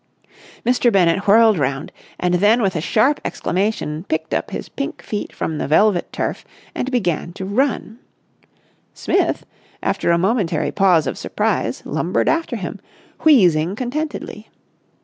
Mr. 0.65 0.91
Bennett 0.91 1.27
whirled 1.27 1.59
round; 1.59 1.91
and 2.19 2.33
then 2.33 2.59
with 2.63 2.75
a 2.75 2.81
sharp 2.81 3.21
exclamation 3.23 4.03
picked 4.09 4.33
up 4.33 4.49
his 4.49 4.67
pink 4.67 5.03
feet 5.03 5.31
from 5.31 5.59
the 5.59 5.67
velvet 5.67 6.11
turf 6.11 6.43
and 6.73 6.89
began 6.89 7.31
to 7.33 7.45
run. 7.45 7.99
Smith, 8.95 9.45
after 9.83 10.09
a 10.09 10.17
momentary 10.17 10.71
pause 10.71 11.05
of 11.05 11.19
surprise, 11.19 11.83
lumbered 11.85 12.27
after 12.29 12.55
him, 12.55 12.81
wheezing 13.23 13.75
contentedly. 13.75 14.47